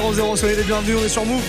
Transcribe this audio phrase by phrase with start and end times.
[0.00, 0.36] 00.
[0.36, 1.42] Soyez les bienvenus, on est sur Move.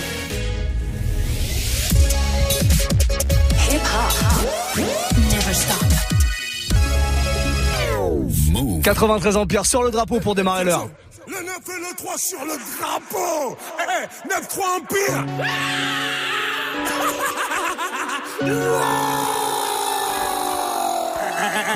[8.82, 10.88] 93 Empire sur le drapeau pour démarrer l'heure.
[11.26, 15.24] Le 9 et le 3 sur le drapeau Eh, 9-3 Empire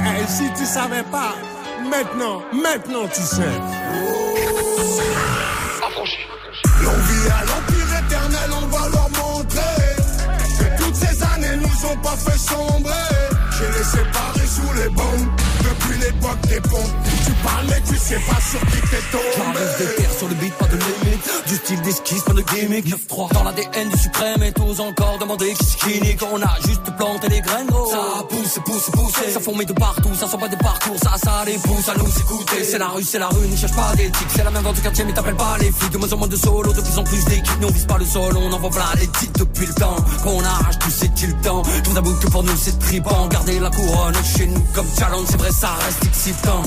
[0.04, 1.35] Eh, Si tu savais pas,
[1.89, 3.43] maintenant, maintenant tu sais.
[7.22, 9.96] Vit à l'empire éternel, on va leur montrer
[10.58, 13.21] que toutes ces années nous ont pas fait sombrer.
[13.62, 15.30] J'ai les séparés sous les bombes
[15.62, 16.90] depuis l'époque des pompes.
[17.25, 19.22] Tu parles mais tu sais pas sur qui t'es tombé.
[19.36, 21.46] J'arrive de terre sur le beat, pas de limite.
[21.46, 22.86] Du style d'esquisse, pas de gimmick.
[22.86, 26.21] 9-3 dans l'ADN du suprême et tous encore demander qui qui nique.
[26.32, 27.88] On a juste planté les graines, gros.
[27.88, 29.32] Ça pousse, pousse, pousse.
[29.32, 30.96] Ça fourmille de partout, ça sent pas des parcours.
[31.00, 32.64] Ça, ça les pousse à nous écouter.
[32.64, 34.28] C'est la rue, c'est la rue, ne cherche pas d'éthique.
[34.34, 35.92] C'est la même dans du quartier, mais t'appelles pas les flics.
[35.92, 37.60] De moins en moins de solo, de plus en plus d'équipes.
[37.60, 39.97] Nous on vise pas le sol, on envoie plein les titres depuis le temps.
[40.24, 41.62] Qu'on arrache tout, c'est-il le temps.
[41.84, 43.28] Tout d'abord que pour nous c'est tripant.
[43.61, 46.62] La couronne chez nous comme challenge, c'est vrai, ça reste excitant.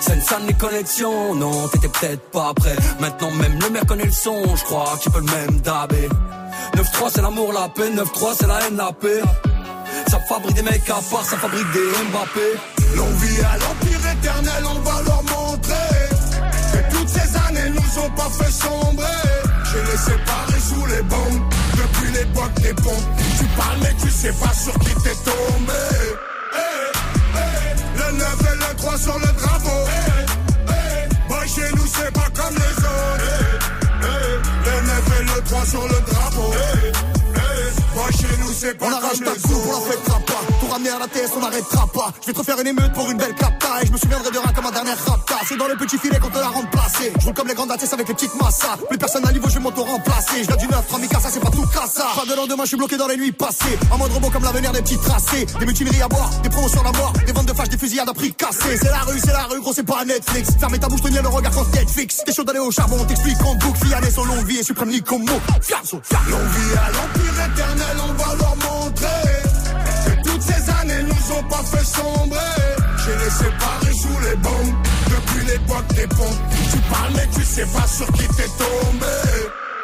[0.00, 2.74] Sensan les connexions, non, t'étais peut-être pas prêt.
[2.98, 6.08] Maintenant même le maire connaît le son, je crois qu'il peut le même dabé.
[6.76, 9.22] 9-3 c'est l'amour, la paix, 9-3 c'est la haine, la paix.
[10.08, 12.96] Ça fabrique des mecs à part, ça fabrique des Mbappé.
[12.96, 16.08] L'on vit à l'empire éternel, on va leur montrer
[16.72, 19.41] que toutes ces années nous ont pas fait sombrer.
[19.72, 21.42] J'ai les séparés sous les bombes
[21.72, 23.08] depuis l'époque des pompes.
[23.38, 25.72] Tu parles mais tu sais pas sur qui t'es tombé.
[26.54, 26.92] Eh,
[27.36, 29.80] eh, le 9 et le 3 sur le drapeau.
[29.88, 30.32] Eh,
[30.68, 33.62] eh, boy, chez nous c'est pas comme les autres.
[34.66, 36.52] Le 9 et le 3 sur le drapeau.
[37.94, 40.42] Boy, chez nous c'est pas On arrache ta les coupe, on la fêtera pas.
[40.60, 42.12] Pour ramener à la TS, on n'arrêtera pas.
[42.20, 43.82] Je vais te faire une émeute pour une belle capta.
[43.82, 45.36] Et je me souviendrai de rien comme ma dernière rapta.
[45.46, 45.98] C'est dans le petit
[47.48, 48.76] les grandes ATS avec les petites massas.
[48.88, 50.42] Plus personne à niveau, je vais m'auto-remplacer.
[50.42, 52.06] Je viens du 9, 3 ça c'est pas tout cassa.
[52.14, 53.78] Pas de lendemain, je suis bloqué dans les nuits passées.
[53.90, 55.46] En mode robot comme l'avenir des petits tracés.
[55.58, 57.12] Des mutineries à boire, des promotions à mort.
[57.26, 58.76] Des ventes de flash, des fusillades à prix cassé.
[58.76, 60.50] C'est la rue, c'est la rue, gros, c'est pas Netflix.
[60.58, 62.22] Fermez ta bouche, tenir le regard quand Netflix.
[62.24, 63.86] T'es chaud d'aller au charbon, on t'explique en boucle.
[63.86, 65.40] Fiané, son longue vie et suprême ni comme mot.
[65.60, 66.30] Fiasso, fiasso.
[66.30, 69.32] L'on vit à l'empire éternel, on va leur montrer
[70.06, 72.38] que toutes ces années nous ont pas fait sombrer.
[73.04, 75.01] J'ai les séparés sous les bombes
[75.52, 76.42] l'époque des pompes.
[76.72, 79.06] Tu parles mais tu sais pas sur qui t'es tombé.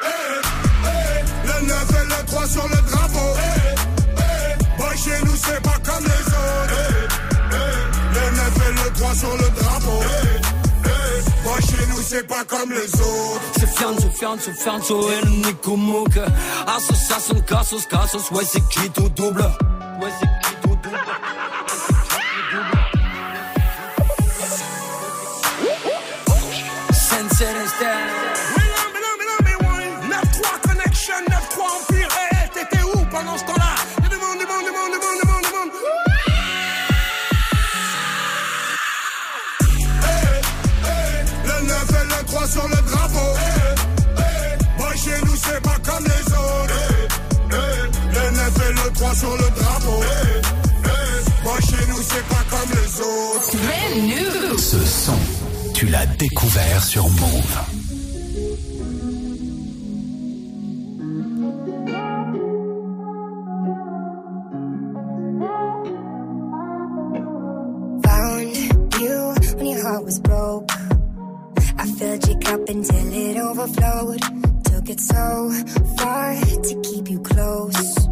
[0.02, 0.40] Eh,
[0.84, 3.28] eh, le 9 et le 3 sur le drapeau.
[3.36, 3.74] Eh,
[4.18, 6.74] eh, boy, chez nous c'est pas comme les autres.
[6.78, 10.00] Eh, eh, le 9 et le 3 sur le drapeau.
[10.02, 13.42] Eh, eh, boy, chez nous c'est pas comme les autres.
[13.58, 16.18] C'est Fianzo, Fianzo, Fianzo et le Nico Mouk.
[16.66, 19.42] Association, Cassos, Cassos, ouais, c'est qui tout double?
[20.00, 20.98] Ouais, c'est qui tout double?
[54.00, 55.18] Ce son,
[55.74, 57.58] tu l'as découvert sur Move.
[68.04, 68.56] Found
[69.00, 70.70] you when your heart was broke.
[71.76, 74.20] I filled your cup until it overflowed.
[74.64, 75.50] Took it so
[75.96, 78.08] far to keep you close.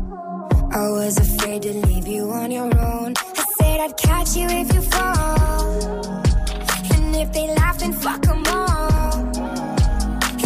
[0.73, 3.15] I was afraid to leave you on your own.
[3.77, 6.23] Said I'd catch you if you fall.
[6.95, 9.13] And if they laugh, then fuck 'em all.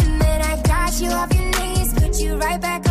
[0.01, 2.90] And then I got you off your knees, put you right back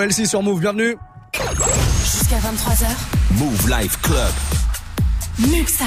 [0.00, 0.96] LC sur Move, bienvenue.
[2.02, 2.86] Jusqu'à 23h,
[3.32, 4.32] Move Life Club.
[5.50, 5.86] Muxa.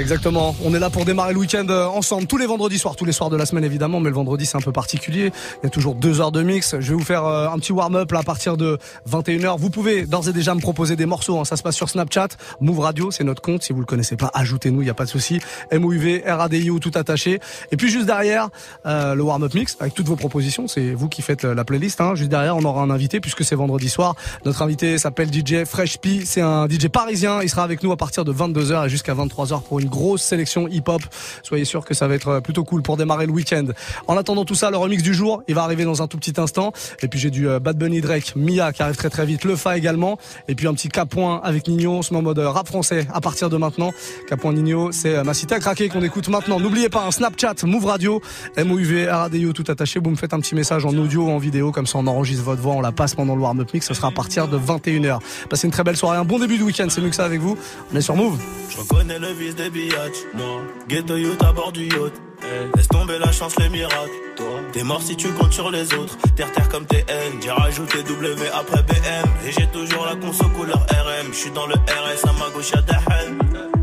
[0.00, 0.56] Exactement.
[0.64, 3.12] On est là pour démarrer le week-end euh, ensemble tous les vendredis soirs, tous les
[3.12, 5.30] soirs de la semaine évidemment, mais le vendredi c'est un peu particulier.
[5.62, 6.74] Il y a toujours deux heures de mix.
[6.80, 9.58] Je vais vous faire euh, un petit warm-up à partir de 21h.
[9.58, 11.38] Vous pouvez d'ores et déjà me proposer des morceaux.
[11.38, 11.44] hein.
[11.44, 12.28] Ça se passe sur Snapchat,
[12.62, 13.62] Move Radio, c'est notre compte.
[13.62, 15.38] Si vous le connaissez pas, ajoutez-nous, il y a pas de souci.
[15.70, 17.38] M O U V R A D I O tout attaché.
[17.70, 18.48] Et puis juste derrière
[18.86, 20.66] euh, le warm-up mix avec toutes vos propositions.
[20.66, 22.00] C'est vous qui faites la playlist.
[22.00, 22.14] Hein.
[22.14, 24.14] Juste derrière, on aura un invité puisque c'est vendredi soir.
[24.46, 26.22] Notre invité s'appelle DJ Fresh P.
[26.24, 27.42] C'est un DJ parisien.
[27.42, 30.66] Il sera avec nous à partir de 22h et jusqu'à 23h pour une grosse sélection
[30.68, 31.02] hip-hop.
[31.42, 33.66] Soyez sûr que ça va être euh, plutôt cool pour démarrer le week-end.
[34.06, 36.40] En attendant tout ça, le remix du jour, il va arriver dans un tout petit
[36.40, 36.72] instant.
[37.02, 39.56] Et puis j'ai du euh, Bad Bunny Drake, Mia qui arrive très très vite, Le
[39.56, 40.18] Fa également.
[40.48, 41.92] Et puis un petit K-point avec Nino.
[41.92, 43.92] On se met en mode rap français à partir de maintenant.
[44.28, 46.60] K-point Nino, c'est euh, ma cité à craquer qu'on écoute maintenant.
[46.60, 48.22] N'oubliez pas un Snapchat, Move Radio,
[48.56, 50.00] M-O-U-V, R-A-D-I-O tout attaché.
[50.02, 51.72] Vous me faites un petit message en audio ou en vidéo.
[51.72, 53.86] Comme ça, on enregistre votre voix, on la passe pendant le warm-up mix.
[53.86, 55.18] Ce sera à partir de 21h.
[55.48, 56.86] Passez une très belle soirée, un bon début de week-end.
[56.88, 57.56] C'est mieux que ça avec vous.
[57.92, 58.38] On est sur Move.
[58.70, 60.62] Je reconnais le vice des biatchs, moi.
[60.88, 62.12] Ghetto youth à bord du yacht.
[62.42, 64.10] Eh, Laisse tomber la chance, les miracles.
[64.36, 66.16] Toi, t'es mort si tu comptes sur les autres.
[66.36, 69.28] Terre terre comme TN, j'ai rajouté W après BM.
[69.46, 71.32] Et j'ai toujours la conso couleur RM.
[71.32, 73.79] Je suis dans le RS, à ma gauche y'a des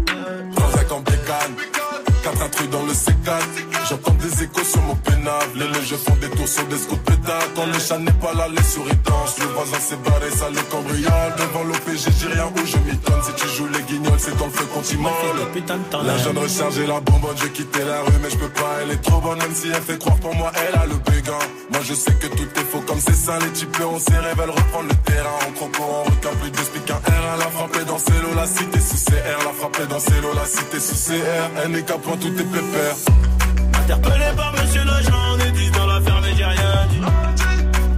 [2.48, 3.44] intrus dans le C4.
[3.90, 5.46] J'entends des échos sur mon pénal.
[5.56, 7.50] Les légers font des tours sur des scouts pétards.
[7.56, 9.40] Quand le chat n'est pas là, les souris dansent.
[9.40, 11.32] Le voisin s'est barré, ça le cambriole.
[11.38, 13.22] Devant l'OPG, j'ai rien où je m'étonne.
[13.24, 14.98] Si tu joues les guignols, c'est dans le feu qu'on t'y
[16.06, 18.92] La jeune recharge et la bonbonne, j'ai quitté la rue, mais je peux pas, elle
[18.92, 21.40] est trop bonne, même si elle fait croire pour moi, elle a le béguin.
[21.72, 24.50] Moi je sais que tout est faux comme c'est ça, les types on s'est veulent
[24.50, 25.38] reprendre le terrain.
[25.48, 26.58] En croco, en requin, plus de
[26.92, 30.34] un R, elle a frappé dans Célo, la cité sous CR, la frappé dans Célo,
[30.34, 31.62] la cité sous CR.
[31.63, 32.96] Elle n'est qu'à point, tout est pépère.
[33.82, 37.01] Interpellé par monsieur l'agent, on est 10 dans l'affaire, mais j'ai rien dit.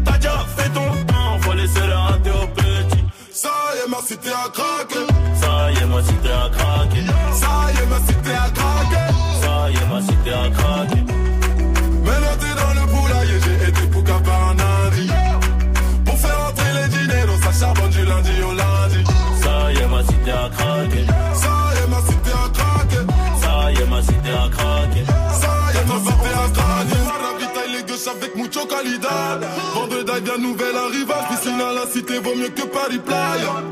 [0.05, 3.03] T'as déjà fait ton temps, faut laisser le rater au petit.
[3.31, 5.00] Ça y est, ma cité a craqué.
[5.41, 7.01] Ça y est, ma cité a craqué.
[29.74, 31.27] Vendredi, bien nouvelle arrivage.
[31.29, 33.63] Piscine à la cité vaut mieux que Paris Playa.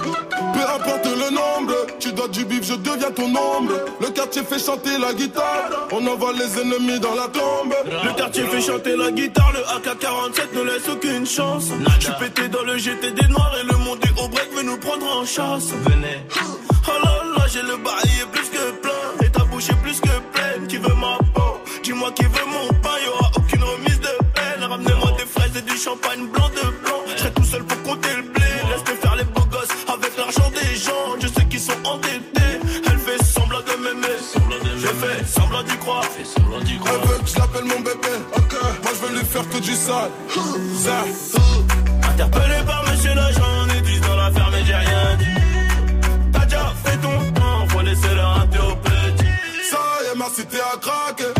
[0.53, 3.73] Peu importe le nombre, tu dois du bif, je deviens ton ombre.
[4.01, 5.87] Le quartier fait chanter la guitare.
[5.91, 7.73] On envoie les ennemis dans la tombe.
[8.03, 11.69] Le quartier fait chanter la guitare, le AK-47 ne laisse aucune chance.
[11.99, 14.63] Je suis pété dans le GT des noirs et le monde est au break veut
[14.63, 15.69] nous prendre en chasse.
[15.85, 16.19] Venez.
[16.87, 18.46] Oh là là, j'ai le bail est plus
[25.87, 27.01] champagne blanc de blanc.
[27.15, 28.49] Je tout seul pour compter le blé.
[28.69, 31.07] Laisse-les faire les beaux gosses avec l'argent des gens.
[31.21, 32.53] Je sais qu'ils sont endettés.
[32.89, 34.17] Elle fait semblant de m'aimer.
[34.83, 36.03] Je fais semblant d'y croire.
[36.19, 38.13] Elle veut que je l'appelle mon bébé.
[38.35, 38.69] Okay.
[38.83, 40.11] Moi je vais lui faire que du sale.
[42.09, 45.41] Interpellé par monsieur l'agent, ils disent dans la ferme et j'ai rien dit.
[46.33, 49.35] T'as déjà fait ton temps, faut laisser leur au petit.
[49.71, 51.36] Ça y est, ma cité a craqué.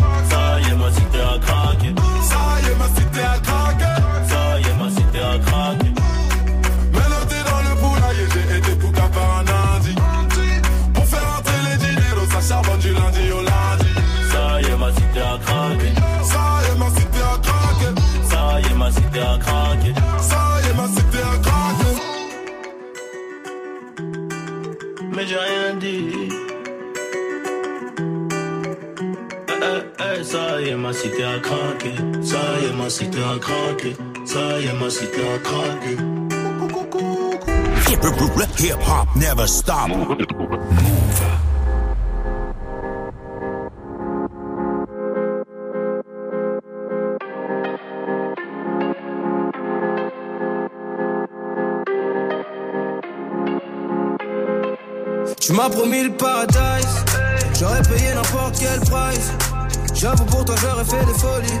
[32.88, 33.96] Ma cité a craqué.
[34.24, 35.94] Ça y est, ma cité a craqué.
[37.90, 39.90] Hip hop never stop.
[55.40, 57.04] Tu m'as promis le paradise,
[57.58, 59.32] j'aurais payé n'importe quel price.
[59.94, 61.60] J'avoue pour toi j'aurais fait des folies,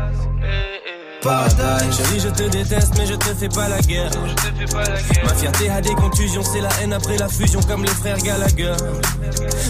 [1.21, 4.11] Paradise Chérie, je te déteste, mais je te fais pas la guerre.
[5.23, 8.73] Ma fierté a des contusions, c'est la haine après la fusion, comme les frères Gallagher.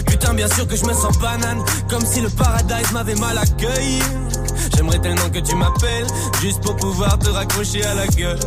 [0.06, 4.00] Putain, bien sûr que je me sens banane, comme si le paradise m'avait mal accueilli.
[4.74, 6.06] J'aimerais tellement que tu m'appelles,
[6.40, 8.38] juste pour pouvoir te raccrocher à la gueule.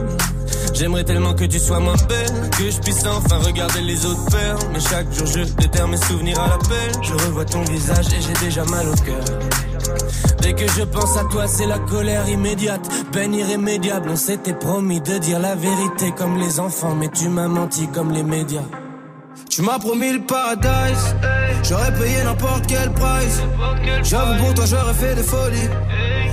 [0.73, 4.57] J'aimerais tellement que tu sois moins belle, que je puisse enfin regarder les autres faire.
[4.73, 6.91] Mais chaque jour je déterre mes souvenirs à l'appel.
[7.01, 9.23] Je revois ton visage et j'ai déjà mal au cœur.
[10.41, 14.09] Dès que je pense à toi, c'est la colère immédiate, peine irrémédiable.
[14.11, 18.11] On s'était promis de dire la vérité comme les enfants, mais tu m'as menti comme
[18.11, 18.65] les médias.
[19.49, 21.15] Tu m'as promis le paradise
[21.63, 23.41] J'aurais payé n'importe quel price
[24.03, 25.69] J'avoue pour toi j'aurais fait des folies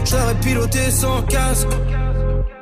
[0.05, 1.69] J'aurais piloté sans casque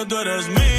[0.00, 0.69] que tú eres mía,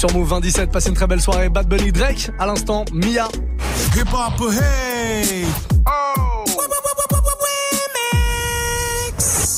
[0.00, 0.70] sur Move 27.
[0.70, 1.50] Passez une très belle soirée.
[1.50, 3.28] Bad Bunny Drake, à l'instant, Mia.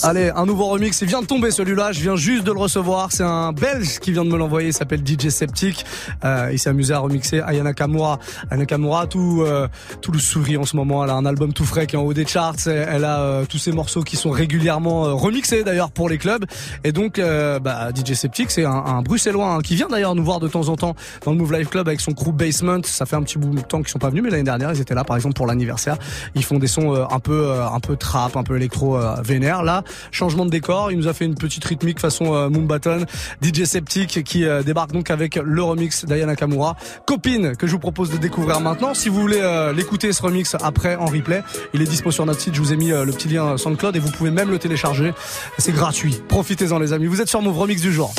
[0.04, 3.12] Allez, un nouveau remix, il vient de tomber celui-là, je viens juste de le recevoir,
[3.12, 5.86] c'est un Belge qui vient de me l'envoyer, il s'appelle DJ Septic,
[6.24, 8.18] euh, il s'est amusé à remixer Ayana Kamura,
[8.50, 9.68] Ayana Kamura tout, euh,
[10.00, 12.02] tout le sourire en ce moment, elle a un album tout frais qui est en
[12.02, 15.92] haut des charts, elle a euh, tous ses morceaux qui sont régulièrement euh, remixés d'ailleurs
[15.92, 16.46] pour les clubs,
[16.82, 20.24] et donc euh, bah, DJ Septic c'est un, un, bruxellois hein, qui vient d'ailleurs nous
[20.24, 23.06] voir de temps en temps dans le Move Life Club avec son crew Basement, ça
[23.06, 24.96] fait un petit bout de temps qu'ils sont pas venus, mais l'année dernière ils étaient
[24.96, 25.96] là par exemple pour l'anniversaire,
[26.34, 30.44] ils font des sons un peu un peu trap, un peu électro vénère là, Changement
[30.44, 33.06] de décor, il nous a fait une petite rythmique façon euh, Moonbaton.
[33.42, 36.76] DJ Septic qui euh, débarque donc avec le remix d'Ayana Kamura.
[37.06, 38.94] Copine que je vous propose de découvrir maintenant.
[38.94, 41.42] Si vous voulez euh, l'écouter ce remix après en replay,
[41.74, 42.54] il est dispo sur notre site.
[42.54, 45.12] Je vous ai mis euh, le petit lien SoundCloud et vous pouvez même le télécharger.
[45.58, 46.22] C'est gratuit.
[46.28, 47.06] Profitez-en les amis.
[47.06, 48.14] Vous êtes sur Move Remix du jour.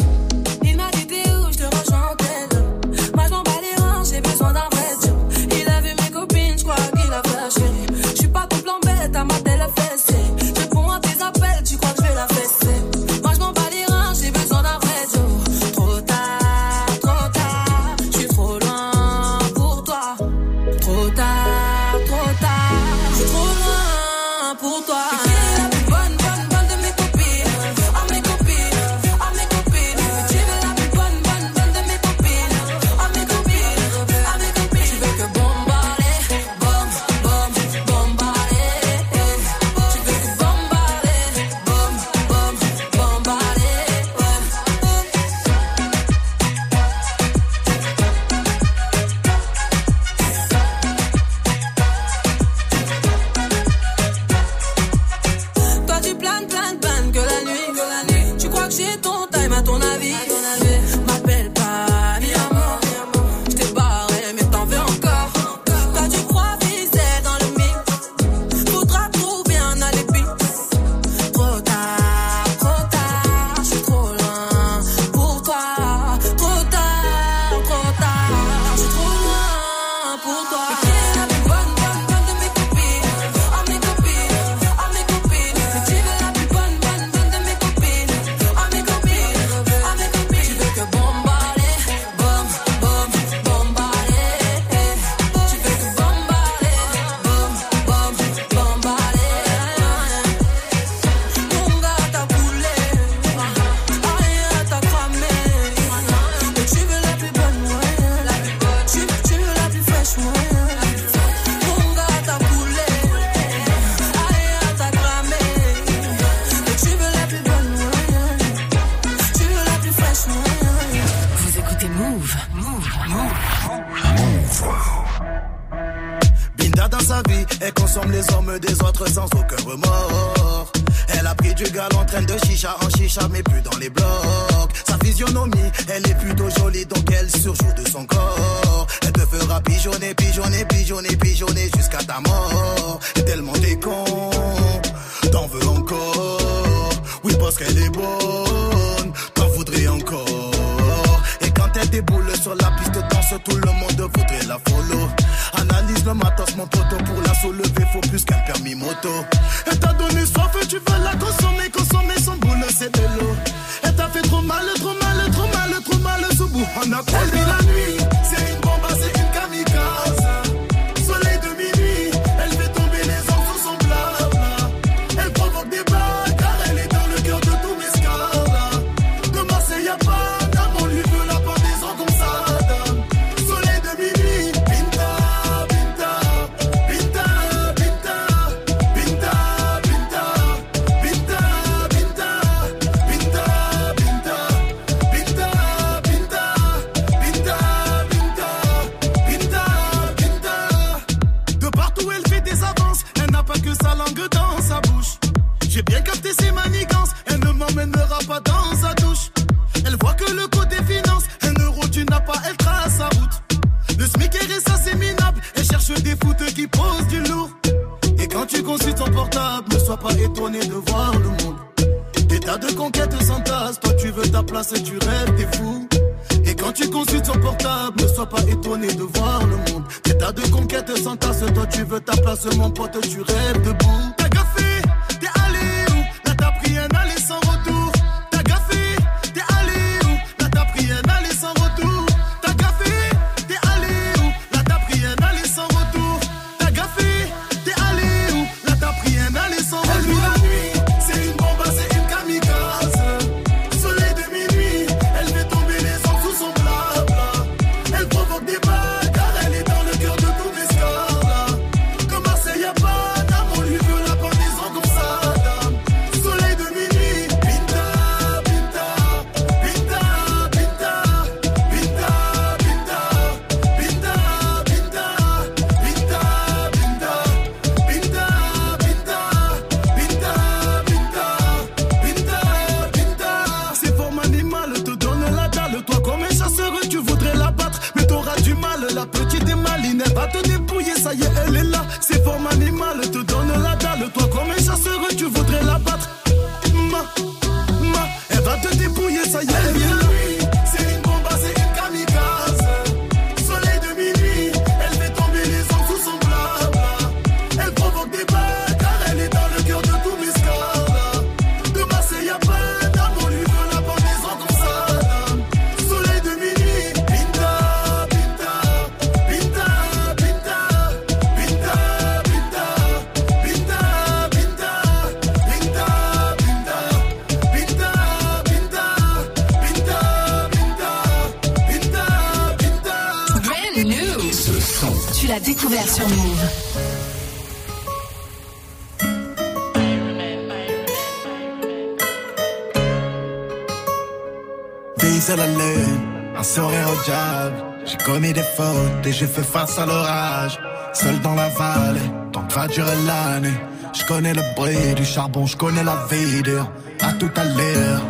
[349.13, 350.59] j'ai fait face à l'orage.
[350.93, 353.53] Seul dans la vallée, tant que va durer l'année.
[353.93, 356.63] Je connais le bruit du charbon, je connais la vidéo.
[356.99, 358.01] À tout à l'heure,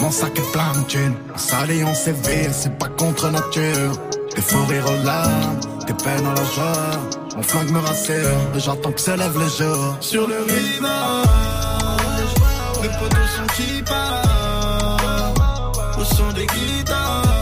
[0.00, 1.14] mon sac est plein de thunes.
[1.36, 3.92] Salé, on sévère, c'est pas contre nature.
[4.34, 6.90] Des faux rires aux larmes, des peines à la joie.
[7.36, 9.96] Mon flingue me rassure, j'attends que s'élève le jour.
[10.00, 12.34] Sur le rivage,
[12.82, 15.38] mes potos sont qui partent.
[15.98, 17.41] Au son des guitares?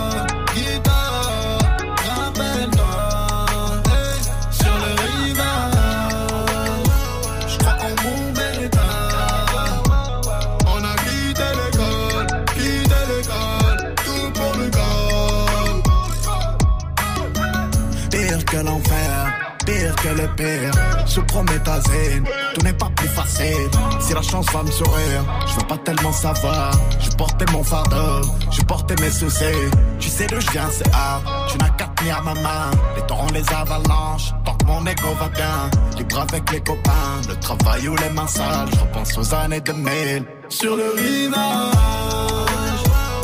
[21.13, 23.69] Je promets ta zen, tout n'est pas plus facile.
[23.99, 26.71] Si la chance va me sourire, je veux pas tellement savoir.
[26.99, 29.69] Je portais mon fardeau, je portais mes soucis.
[29.99, 31.23] Tu sais d'où je viens, c'est hard.
[31.49, 32.71] Tu n'as qu'à tenir ma main.
[32.95, 35.69] Les torrents, les avalanches, tant que mon ego va bien.
[35.97, 38.69] Libre avec les copains, le travail ou les mains sales.
[38.73, 40.25] Je repense aux années 2000.
[40.49, 41.35] Sur le rivage,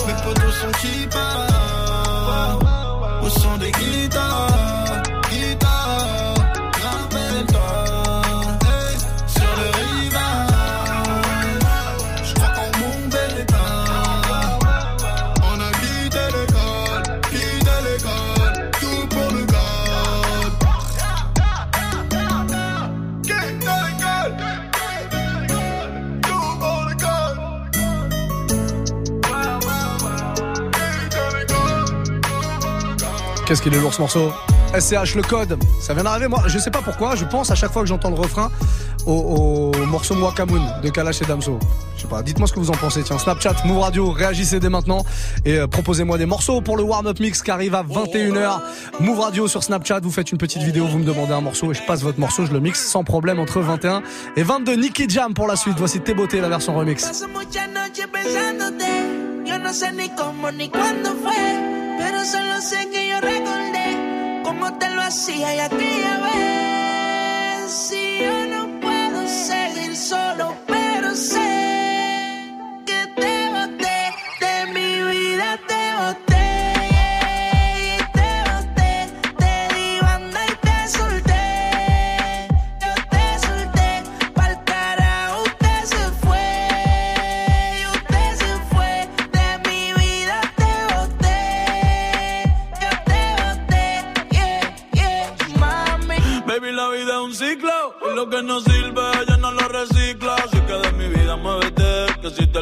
[0.07, 2.63] mes potos sont qui partent.
[3.23, 4.76] Au son des guitares.
[33.47, 34.33] Qu'est-ce qu'il est lourd ce morceau
[34.77, 37.71] SCH le code, ça vient d'arriver moi, je sais pas pourquoi, je pense à chaque
[37.71, 38.51] fois que j'entends le refrain
[39.05, 41.57] au, au morceau Mwakamoun de Kalash et Damso.
[41.95, 43.03] Je sais pas, dites-moi ce que vous en pensez.
[43.03, 45.05] Tiens, Snapchat, Move Radio, réagissez dès maintenant
[45.45, 48.59] et euh, proposez-moi des morceaux pour le warm-up mix qui arrive à 21h.
[48.99, 51.73] Move Radio sur Snapchat, vous faites une petite vidéo, vous me demandez un morceau et
[51.73, 54.03] je passe votre morceau, je le mixe sans problème entre 21
[54.35, 54.75] et 22.
[54.75, 55.75] Nicky Jam pour la suite.
[55.77, 57.09] Voici T'es la version remix.
[61.97, 67.71] Pero solo sé que yo recordé cómo te lo hacía y aquella vez.
[67.71, 68.06] Sí.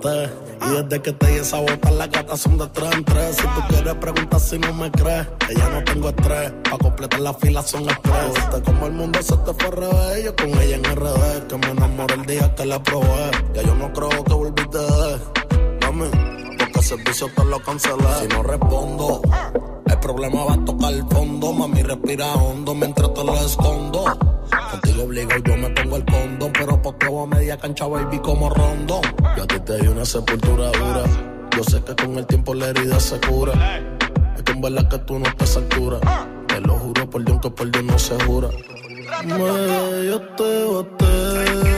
[0.00, 3.36] Y desde que te di esa bota, las gatas son de tres en tres.
[3.36, 6.52] Si tú quieres preguntar si no me crees, ya no tengo estrés.
[6.70, 8.34] Pa' completar la fila son estrés.
[8.34, 10.24] Viste como el mundo se te fue revés.
[10.24, 13.30] Yo con ella en RD, que me enamoré el día que la probé.
[13.54, 15.18] Ya yo no creo que volviste de
[15.82, 16.10] Mami,
[16.58, 18.04] porque el servicio te lo cancelé.
[18.20, 19.22] Si no respondo,
[20.08, 21.52] problema va a tocar el fondo.
[21.52, 24.04] Mami, respira hondo mientras te lo escondo.
[24.70, 26.52] Contigo obligo, yo me pongo el condón.
[26.58, 29.02] Pero porque a media cancha, baby, como rondón.
[29.36, 31.04] Yo a ti te di una sepultura dura.
[31.54, 33.52] Yo sé que con el tiempo la herida se cura.
[34.34, 35.98] Es que en verdad que tú no estás a altura.
[36.46, 38.48] Te lo juro por Dios que por Dios no se jura.
[39.26, 41.77] Me, yo te boté.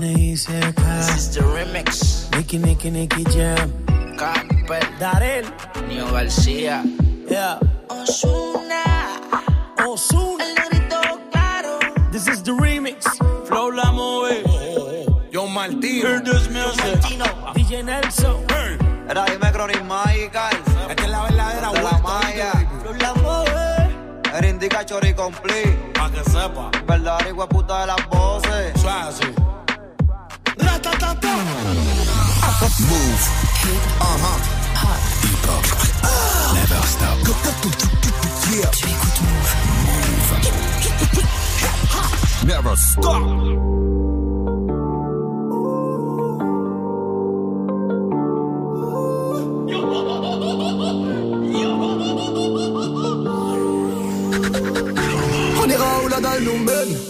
[0.00, 0.96] Ba.
[0.96, 2.30] This is the remix.
[2.34, 3.72] Nicky, Nicky, Nicky Jam.
[4.16, 5.44] Camper, Darel.
[5.88, 6.82] Nio García.
[7.28, 7.58] Yeah.
[7.88, 9.20] Osuna,
[9.86, 10.44] Osuna.
[10.44, 11.78] el negrito claro.
[12.12, 13.04] This is the remix.
[13.46, 14.42] Flow la move.
[15.30, 16.08] Yo Martino.
[16.08, 17.00] Hear this music.
[17.54, 18.46] DJ Nelson.
[19.08, 20.56] Era dime Chronic Magical.
[20.88, 22.52] Esta es la verdadera De la vuelta, Maya.
[22.54, 24.38] ¿viste, Flow la move.
[24.38, 25.76] Era indica chori complete.
[25.94, 26.70] Pa' que sepa.
[26.86, 28.74] Verdadera igual puta de las voces.
[28.74, 29.49] Eso es así.
[36.62, 37.18] Never stop.
[38.42, 39.00] Tu écoutes.
[55.62, 57.09] On ira où la dalle nous mène.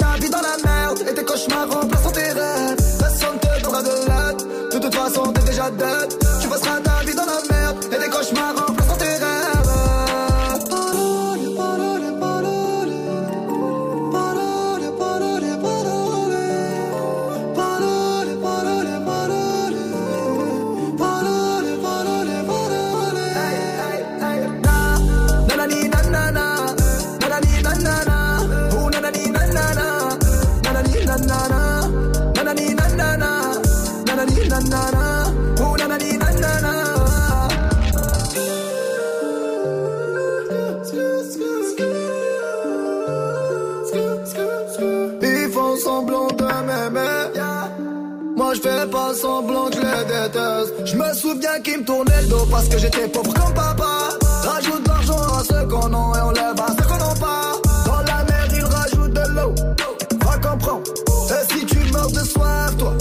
[5.61, 6.20] déjà dead
[51.59, 54.09] qu'ils me tournaient le dos parce que j'étais pauvre comme papa.
[54.43, 57.53] Rajoute de l'argent à ceux qu'on a et on lève à ceux qu'on n'a pas.
[57.85, 59.55] Dans la mer ils rajoutent de l'eau.
[60.23, 60.83] Va comprendre.
[61.29, 62.93] Et si tu meurs de soif toi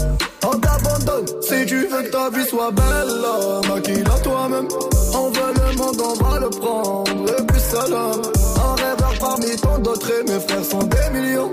[0.44, 1.26] On t'abandonne.
[1.42, 4.68] Si tu veux que ta vie soit belle Maquille-la toi-même
[5.14, 7.38] On veut le monde on va le prendre.
[7.38, 8.20] Et puis salam
[8.56, 10.10] Un rêveur parmi tant d'autres.
[10.10, 11.52] Et mes frères sont des millions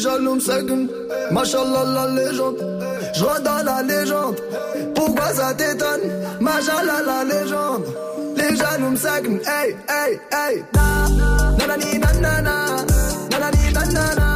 [0.00, 0.88] jaloux me seguent.
[1.30, 2.58] Machallah, la légende.
[3.14, 4.36] Je dans la légende.
[4.94, 6.06] Pourquoi ça t'étonne?
[6.40, 7.84] Machallah, la légende.
[8.36, 9.40] Les jaloux me seguent.
[9.46, 10.64] Hey, hey, hey.
[10.74, 11.08] Na.
[11.58, 12.76] Nanani, nanana.
[14.22, 14.29] Oh,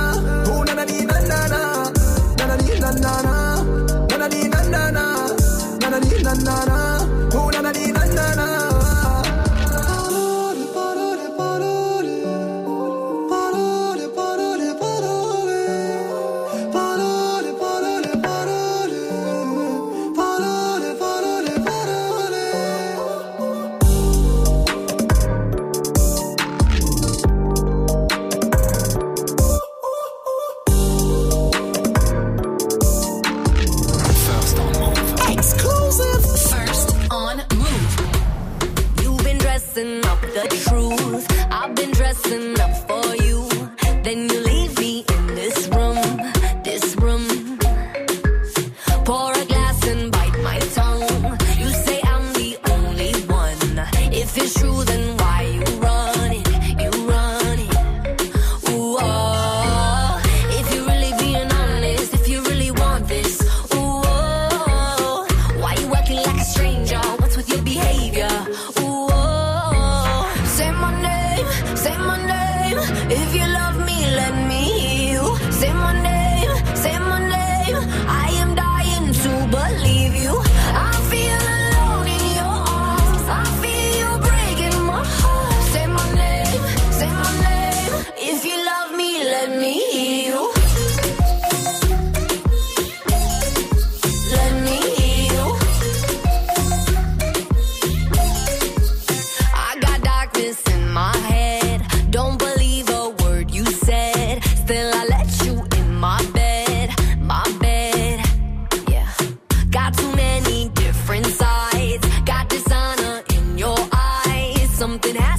[114.94, 115.33] something happened.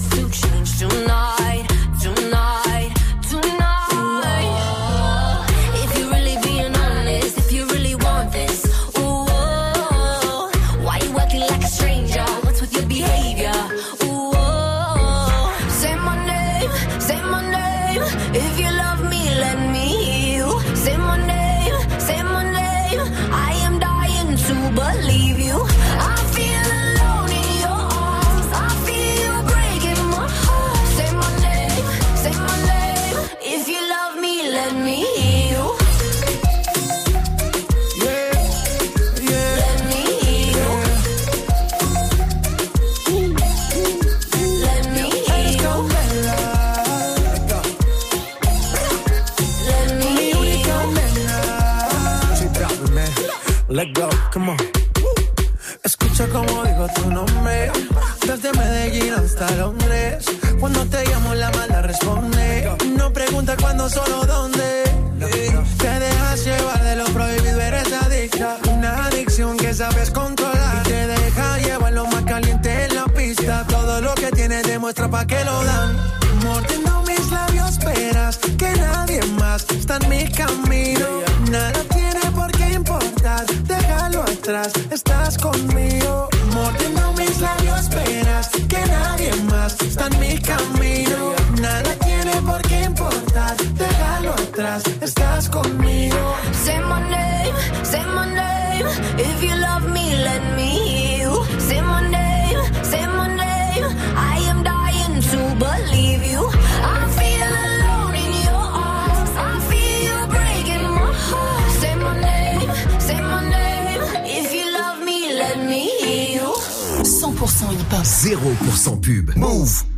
[117.45, 118.05] 100% hip-hop.
[118.05, 119.37] 0% pub.
[119.37, 119.94] Move.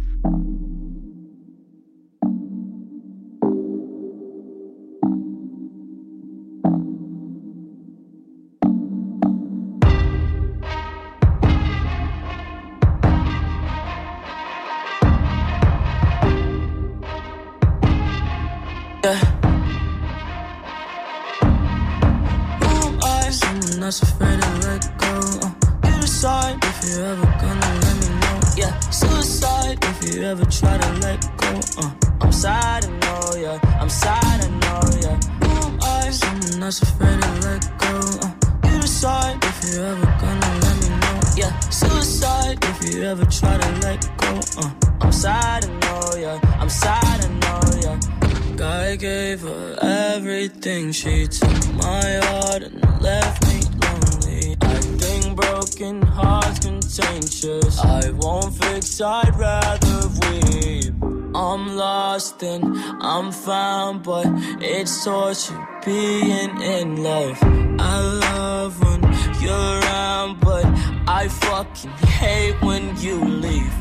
[65.08, 67.38] Torture being in love.
[67.80, 67.98] I
[68.28, 69.02] love when
[69.40, 70.66] you're around, but
[71.08, 73.72] I fucking hate when you leave.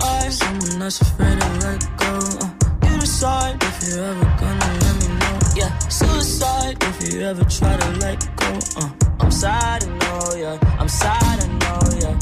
[0.00, 2.12] I'm someone that's afraid to let go.
[2.40, 2.50] Uh,
[2.86, 5.36] you decide if you're ever gonna let me know.
[5.56, 8.50] Yeah, suicide if you ever try to let go.
[8.80, 10.78] Uh, I'm sad, I know, yeah.
[10.78, 12.16] I'm sad, I know, yeah.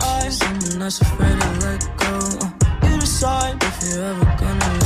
[0.00, 2.14] I'm someone that's afraid to let go.
[2.38, 4.85] Uh, you decide if you're ever gonna let me know.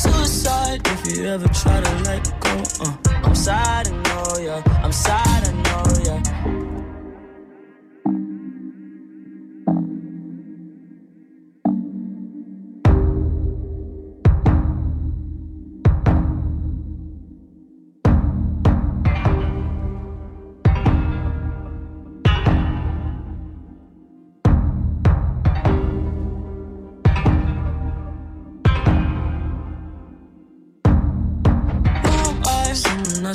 [0.00, 2.54] suicide if you ever try to let go.
[2.84, 4.80] Uh, I'm sad, I know, yeah.
[4.82, 5.49] I'm sad,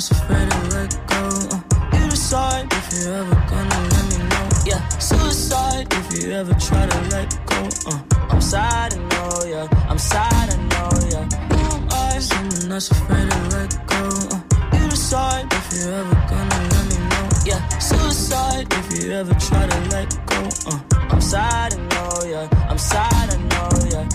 [0.00, 1.22] that's afraid to let go.
[1.56, 4.46] Uh, you decide if you're ever gonna let me know.
[4.66, 7.58] Yeah, suicide if you ever try to let go.
[7.90, 9.88] Uh, I'm sad, I know, yeah.
[9.88, 10.66] I'm sad, I know.
[21.08, 22.48] I'm sad, I know.
[22.68, 24.06] I'm sad, I know.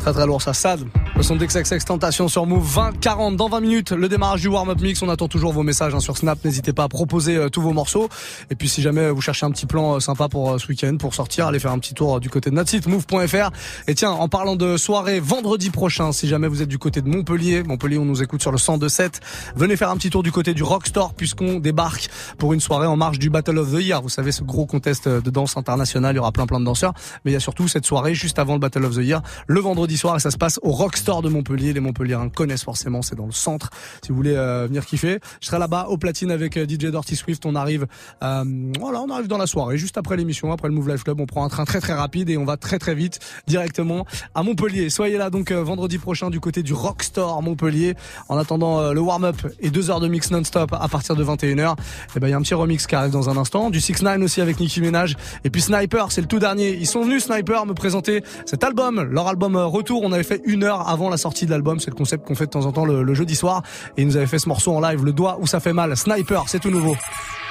[0.00, 0.80] Très très lourd ça, Sad.
[1.20, 1.36] Le son
[1.84, 3.92] Tentation sur Move 20 40 dans 20 minutes.
[3.92, 5.02] Le démarrage du warm-up mix.
[5.02, 6.42] On attend toujours vos messages hein, sur Snap.
[6.46, 8.08] N'hésitez pas à proposer euh, tous vos morceaux.
[8.48, 10.96] Et puis si jamais vous cherchez un petit plan euh, sympa pour euh, ce week-end,
[10.98, 13.50] pour sortir, allez faire un petit tour du côté de notre site move.fr.
[13.86, 17.08] Et tiens, en parlant de soirée, vendredi prochain, si jamais vous êtes du côté de
[17.08, 19.20] Montpellier, Montpellier, on nous écoute sur le 102.7.
[19.56, 22.08] Venez faire un petit tour du côté du Rockstore puisqu'on débarque
[22.38, 24.00] pour une soirée en marge du Battle of the Year.
[24.00, 26.14] Vous savez, ce gros contest de danse international.
[26.14, 26.94] Il y aura plein plein de danseurs.
[27.26, 29.60] Mais il y a surtout cette soirée juste avant le Battle of the Year, le
[29.60, 30.16] vendredi soir.
[30.16, 31.72] Et ça se passe au Rockstore de Montpellier.
[31.72, 33.02] Les Montpelliérains connaissent forcément.
[33.02, 33.70] C'est dans le centre.
[34.02, 37.16] Si vous voulez euh, venir kiffer, je serai là-bas au platine avec euh, DJ Dirty
[37.16, 37.44] Swift.
[37.46, 37.86] On arrive,
[38.22, 38.44] euh,
[38.78, 41.20] voilà, on arrive dans la soirée, juste après l'émission, après le Move Life Club.
[41.20, 44.44] On prend un train très très rapide et on va très très vite directement à
[44.44, 44.88] Montpellier.
[44.88, 47.94] Soyez là donc euh, vendredi prochain du côté du Rockstore Montpellier.
[48.28, 51.74] En attendant le warm-up et deux heures de mix non-stop à partir de 21h,
[52.14, 53.70] et ben il y a un petit remix qui arrive dans un instant.
[53.70, 55.16] Du 6 9 aussi avec Nicki Minaj.
[55.44, 56.70] Et puis Sniper, c'est le tout dernier.
[56.74, 60.02] Ils sont venus Sniper me présenter cet album, leur album Retour.
[60.04, 61.80] On avait fait une heure avant la sortie de l'album.
[61.80, 63.62] C'est le concept qu'on fait de temps en temps le, le jeudi soir.
[63.96, 65.96] Et ils nous avaient fait ce morceau en live, le doigt où ça fait mal.
[65.96, 66.96] Sniper, c'est tout nouveau.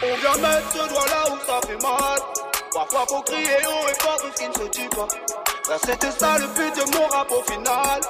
[0.01, 2.19] On vient mettre ce doigt là où ça fait mal.
[2.73, 3.45] Parfois faut crier
[3.99, 5.07] fort tout ce qui ne se dit pas.
[5.69, 8.01] Là c'était ça le but de mon rap au final.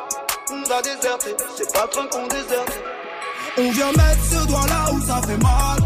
[0.51, 2.79] On a déserté, c'est pas le train qu'on déserte.
[3.57, 5.79] On vient mettre ce doigt là où ça fait mal.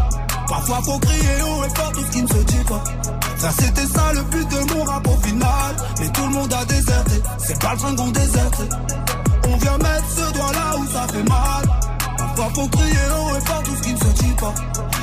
[0.48, 2.84] Parfois faut crier et fort tout ce qui ne se dit pas.
[3.38, 5.76] Ça c'était ça le but de mon rap au final.
[6.00, 8.62] Mais tout le monde a déserté, c'est pas le train qu'on déserte.
[9.54, 11.64] On vient mettre ce doigt là où ça fait mal.
[12.18, 14.54] Parfois faut crier haut et fort tout ce qui ne se dit pas.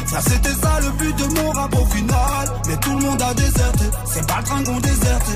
[0.08, 2.52] Ça c'était ça le but de mon rap au final.
[2.68, 5.30] Mais tout le monde a déserté, c'est pas le train qu'on déserte.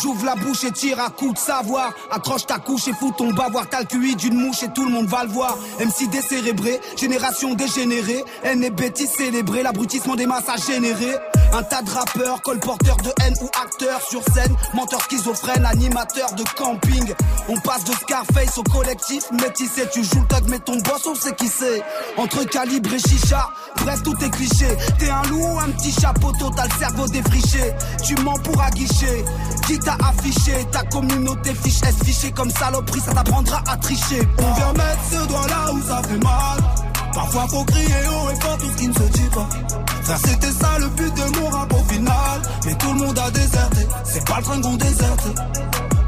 [0.00, 1.92] J'ouvre la bouche et tire à coup de savoir.
[2.12, 3.66] Accroche ta couche et fous ton bavoir.
[3.68, 5.56] T'as le QI d'une mouche et tout le monde va le voir.
[5.80, 8.22] MC décérébré, génération dégénérée.
[8.44, 11.16] N et bêtise célébrée, l'abrutissement des masses a généré.
[11.56, 14.54] Un tas de rappeurs, colporteurs de haine ou acteurs sur scène.
[14.74, 17.14] Menteurs schizophrènes, animateurs de camping.
[17.48, 19.88] On passe de Scarface au collectif métissé.
[19.90, 21.82] Tu joues le tag, mais ton boss, on sait qui c'est.
[22.18, 24.68] Entre calibre et chicha, bref, tout est cliché.
[24.98, 27.72] T'es un loup ou un petit chapeau, le cerveau défriché.
[28.04, 29.24] Tu mens pour aguicher.
[29.66, 30.66] Qui t'a affiché?
[30.70, 34.20] Ta communauté fiche S fiché comme saloperie, ça t'apprendra à tricher.
[34.38, 36.58] On vient mettre ce doigt là où ça fait mal.
[37.14, 39.48] Parfois faut crier haut et fort tout ce qui ne se dit pas.
[40.14, 42.42] C'était ça le but de mon rap au final.
[42.64, 45.26] Mais tout le monde a déserté, c'est pas le train qu'on déserte.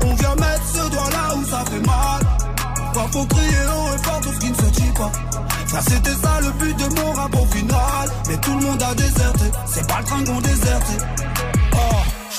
[0.05, 2.21] On vient mettre ce doigt là où ça fait mal.
[2.95, 5.13] Parfois faut crier haut et fort tout ce qui ne se dit pas.
[5.67, 8.09] Ça c'était ça le but de mon rap au final.
[8.29, 11.05] Mais tout le monde a déserté, c'est pas le train qu'on déserte.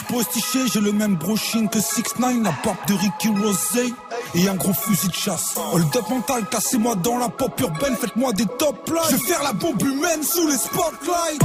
[0.01, 0.13] Oh.
[0.13, 3.93] Postiché, j'ai le même brushing que 6 9 la barbe de Ricky Rosé
[4.35, 5.55] et un gros fusil de chasse.
[5.73, 8.97] Hold up mental, cassez-moi dans la pop urbaine, faites-moi des top lines.
[9.09, 11.41] Je vais faire la bombe humaine sous les spotlights.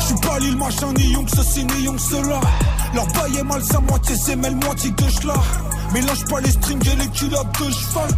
[0.00, 2.40] Je suis pas l'île machin, ni young ceci, ni young cela.
[2.94, 5.34] Leur bail est mal, sa moitié c'est moitié de là.
[5.92, 8.10] Mélange pas les strings et les culottes de cheval.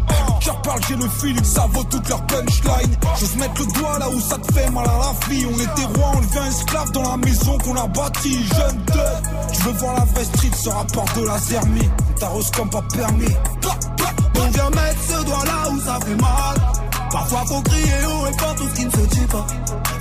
[0.44, 2.96] Car parle, j'ai le feeling, ça vaut toute leur punchline.
[3.18, 5.46] J'ose mettre le doigt là où ça te fait mal à la vie.
[5.46, 8.44] On était rois, on devient esclave dans la maison qu'on a bâtie.
[8.54, 11.90] Jeune de, tu veux voir la vraie street, ce rapport de la zermie.
[12.18, 13.34] T'arroses comme pas permis.
[14.36, 16.56] On vient mettre ce doigt là où ça fait mal.
[17.12, 19.46] Parfois faut crier haut et fort tout ce qui ne se dit pas.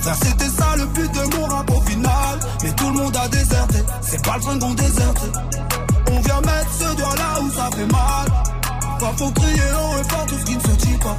[0.00, 2.40] Ça c'était ça le but de mon rap au final.
[2.62, 5.28] Mais tout le monde a déserté, c'est pas le train qu'on déserte.
[6.12, 8.26] On vient mettre ce doigt là où ça fait mal.
[8.98, 11.16] Parfois faut crier haut et fort tout ce qui ne se dit pas.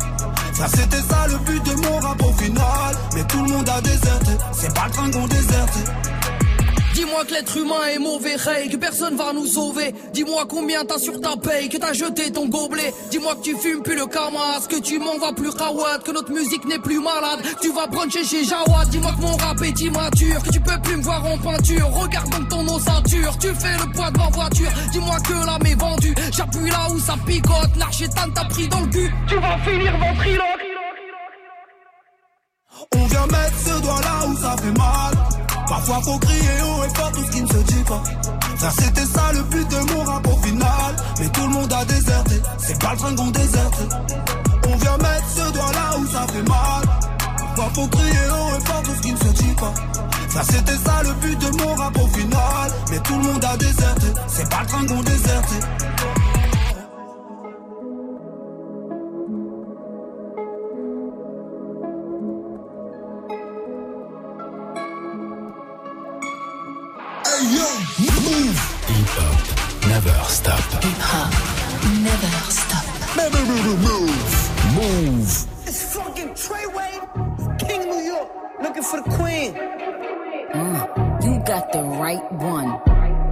[0.53, 2.95] Ça c'était ça le but de mon rap au final.
[3.15, 5.77] Mais tout le monde a déserté, c'est pas le train qu'on déserte.
[6.93, 9.95] Dis-moi que l'être humain est mauvais, Ray, que personne va nous sauver.
[10.13, 12.93] Dis-moi combien t'as sur ta paye, que t'as jeté ton gobelet.
[13.09, 16.31] Dis-moi que tu fumes plus le camas, que tu m'en vas plus rawad, que notre
[16.31, 17.41] musique n'est plus malade.
[17.61, 18.89] Tu vas bruncher chez Jawad.
[18.89, 21.87] Dis-moi que mon rap est immature, que tu peux plus me voir en peinture.
[21.93, 24.69] Regarde donc ton ossature, tu fais le poids de ma voiture.
[24.91, 27.75] Dis-moi que l'âme est vendue, j'appuie là où ça picote.
[27.77, 30.65] L'archétan t'a pris dans le cul, tu vas finir ventriloque.
[32.95, 35.40] On vient mettre ce doigt là où ça fait mal.
[35.71, 38.03] Parfois faut crier haut et fort tout ce qui ne se dit pas.
[38.57, 40.95] Ça c'était ça le but de mon rap au final.
[41.17, 43.81] Mais tout le monde a déserté, c'est pas le train qu'on déserte.
[44.67, 46.83] On vient mettre ce doigt là où ça fait mal.
[47.37, 49.73] Parfois faut crier haut et fort tout ce qui ne se dit pas.
[50.27, 52.71] Ça c'était ça le but de mon rap au final.
[52.91, 55.53] Mais tout le monde a déserté, c'est pas le train qu'on déserte.
[69.17, 70.59] Hop, never stop.
[70.83, 71.31] Hip hop,
[72.01, 72.85] never stop.
[73.81, 74.41] Move.
[74.75, 75.29] Move.
[75.67, 78.29] It's fucking Treyway, King New York,
[78.61, 79.53] looking for the queen.
[80.53, 82.79] Mm, you got the right one.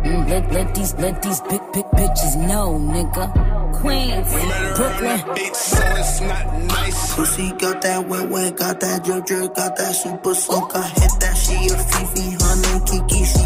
[0.04, 3.60] Mm, let, let these let these big big bitches know, nigga.
[3.80, 4.28] Queens,
[4.76, 5.20] Brooklyn.
[5.36, 7.16] Bitch, so it's not nice.
[7.16, 10.76] Pussy got that wet wet, got that drip drip, got that super soak.
[10.76, 13.24] I hit that she a Fifi, honey Kiki.
[13.26, 13.46] She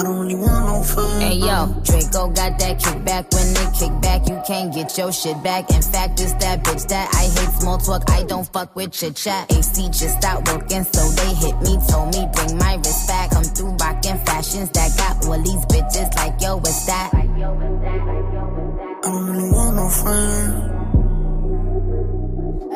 [0.00, 1.20] I don't really want no fun.
[1.20, 3.28] Hey yo, Draco got that kickback.
[3.36, 5.68] When they kick back, you can't get your shit back.
[5.68, 8.08] In fact, it's that bitch that I hate small talk.
[8.08, 9.52] I don't fuck with chit chat.
[9.52, 11.76] AC just stopped working, so they hit me.
[11.86, 13.32] Told me bring my wrist back.
[13.32, 17.10] Come through rockin' fashions that got all these bitches like yo, what's that?
[17.12, 17.26] I
[19.02, 20.99] don't really want no friend.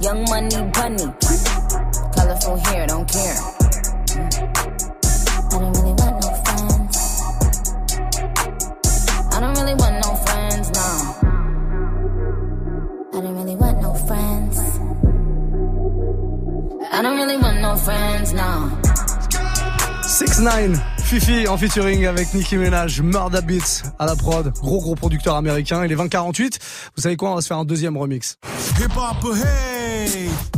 [0.00, 1.04] young money bunny.
[2.14, 3.36] Colorful hair, don't care.
[5.50, 7.22] I don't really want no friends.
[9.32, 10.88] I don't really want no friends, no.
[13.12, 14.58] I don't really want no friends.
[16.92, 18.70] I don't really want no friends, no.
[20.02, 24.94] 6 9 Fifi en featuring avec Nicki Minaj, Murda Beats à la prod, gros gros
[24.94, 25.84] producteur américain.
[25.84, 26.58] Il est 2048.
[26.96, 27.30] Vous savez quoi?
[27.30, 28.36] On va se faire un deuxième remix.
[28.78, 29.77] Hip hop, hey!
[30.08, 30.57] Hey.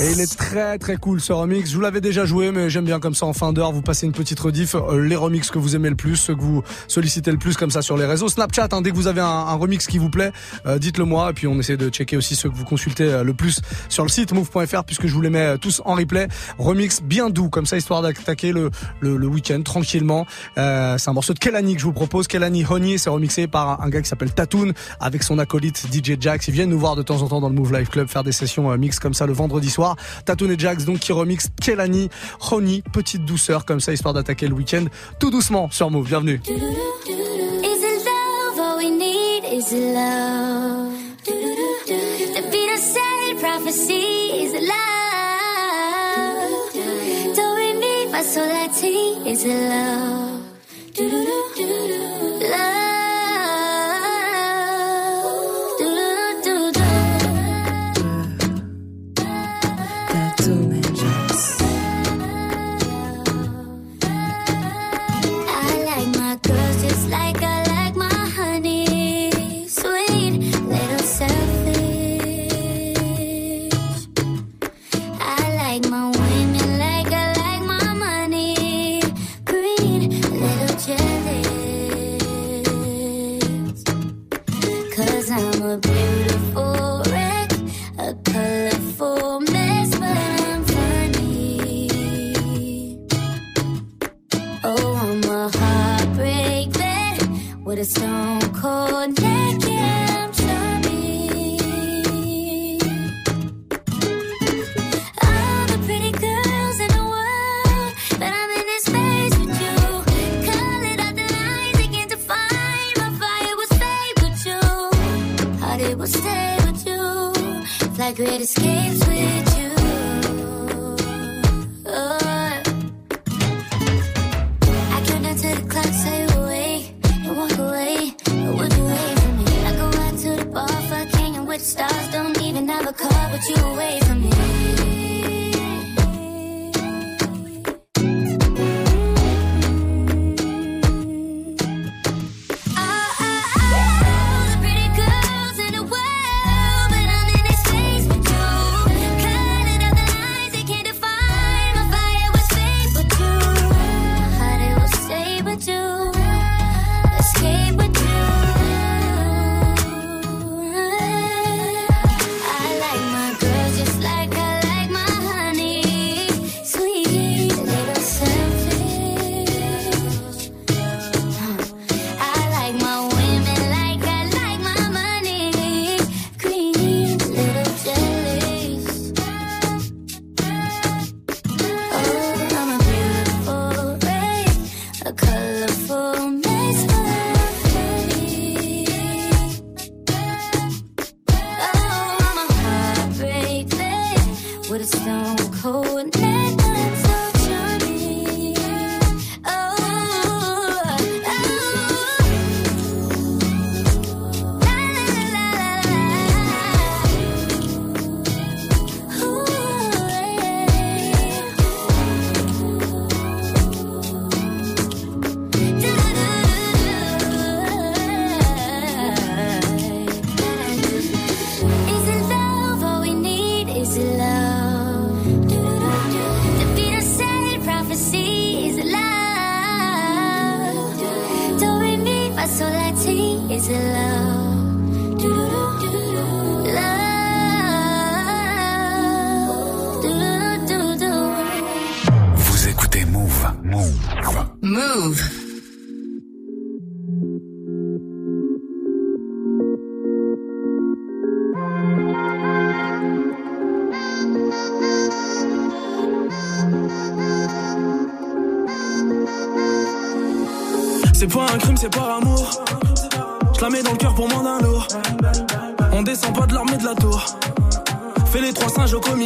[0.00, 1.70] Et il est très très cool ce remix.
[1.70, 3.70] Je vous l'avais déjà joué, mais j'aime bien comme ça en fin d'heure.
[3.70, 6.40] Vous passez une petite rediff, euh, les remix que vous aimez le plus, ceux que
[6.40, 8.28] vous sollicitez le plus comme ça sur les réseaux.
[8.28, 10.32] Snapchat, hein, dès que vous avez un, remix qui vous plaît,
[10.66, 11.30] euh, dites-le moi.
[11.30, 14.02] Et puis on essaie de checker aussi ceux que vous consultez euh, le plus sur
[14.02, 16.26] le site move.fr puisque je vous les mets tous en replay.
[16.58, 20.26] Remix bien doux comme ça, histoire d'attaquer le, le, week-end tranquillement.
[20.56, 22.26] C'est un morceau de Kelani que je vous propose.
[22.26, 26.48] Kelani Honey, c'est remixé par un, gars qui s'appelle Tatoon avec son acolyte DJ Jax.
[26.48, 28.32] Ils viennent nous voir de temps en temps dans le Move Life Club faire des
[28.32, 29.83] sessions mix comme ça le vendredi soir.
[30.24, 32.08] Tatoon et Jax donc qui remix Kelani
[32.50, 34.84] Honey, petite douceur comme ça histoire d'attaquer le week-end
[35.18, 36.06] tout doucement sur Move.
[36.06, 36.40] Bienvenue.
[49.26, 50.43] Is love?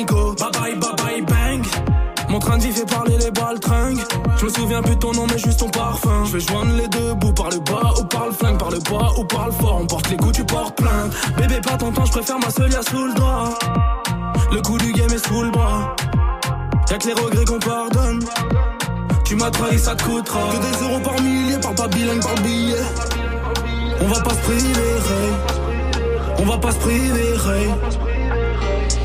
[0.04, 1.66] Bye bye, bye bye, bang.
[2.28, 3.98] Mon train vie fait parler les baltringues.
[4.36, 6.24] Je me souviens plus de ton nom, mais juste ton parfum.
[6.24, 8.78] Je vais joindre les deux bouts par le bas ou par le flingue, par le
[8.78, 9.78] bas ou par le fort.
[9.82, 11.12] On porte les coups, tu portes plainte.
[11.36, 13.58] Bébé, pas ton temps, je préfère ma seule sous le doigt.
[14.52, 15.96] Le coup du game est sous le bras.
[16.90, 18.24] Y'a que les regrets qu'on pardonne.
[19.24, 20.40] Tu m'as trahi, ça te coûtera.
[20.52, 22.76] Que des euros par millier, par pas bilingue, par billet.
[24.00, 24.94] On va pas se priver.
[26.38, 27.28] On va pas se priver.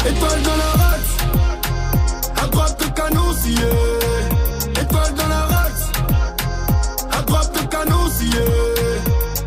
[0.05, 1.13] Étoile dans la race,
[2.43, 3.69] à droite de canon scié.
[4.81, 5.91] Étoile dans la race,
[7.11, 8.45] à droite de canon scié.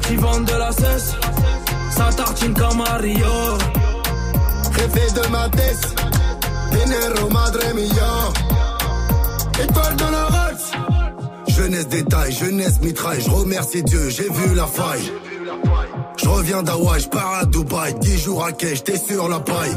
[0.02, 1.14] Qui vendent de la cesse,
[1.90, 3.26] ça tartine comme Mario.
[4.96, 5.94] De ma tête,
[6.70, 9.62] dinero madre mia.
[9.62, 10.72] Étoile dans la race,
[11.48, 13.20] jeunesse détail, jeunesse mitraille.
[13.20, 15.12] Je remercie Dieu, j'ai vu la faille.
[16.16, 19.76] Je reviens d'Hawaï, je pars à Dubaï, 10 jours à quai, j'étais sur la paille.